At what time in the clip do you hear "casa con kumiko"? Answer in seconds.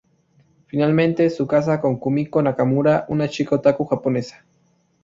1.51-2.41